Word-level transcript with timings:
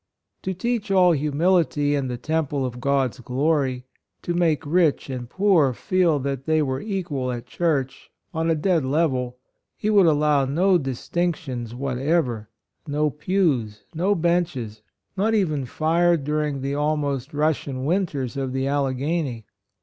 To 0.41 0.55
teach 0.55 0.89
all 0.89 1.11
humility 1.11 1.93
in 1.93 2.07
the 2.07 2.17
tem 2.17 2.47
ple 2.47 2.65
of 2.65 2.79
God's 2.81 3.19
glory— 3.19 3.85
to 4.23 4.33
make 4.33 4.65
rich 4.65 5.11
and 5.11 5.29
poor 5.29 5.73
feel 5.73 6.17
that 6.21 6.49
all 6.49 6.63
were 6.63 6.81
equal 6.81 7.31
at 7.31 7.45
church— 7.45 8.09
on 8.33 8.49
a 8.49 8.55
dead 8.55 8.83
level— 8.83 9.37
he 9.77 9.89
PASTORAL 9.89 10.03
RELATIONS. 10.05 10.21
115 10.55 10.63
would 10.63 10.65
allow 10.65 10.71
no 10.71 10.77
distinctions 10.83 11.75
what 11.75 11.97
ever— 11.99 12.49
no 12.97 13.11
pews— 13.11 13.83
no 13.93 14.15
benches— 14.15 14.81
not 15.15 15.35
even 15.35 15.65
fire 15.67 16.17
during 16.17 16.61
the 16.61 16.73
almost 16.73 17.31
Rus 17.31 17.57
sian 17.59 17.85
winters 17.85 18.35
of 18.35 18.53
the 18.53 18.65
Alleghany. 18.67 19.45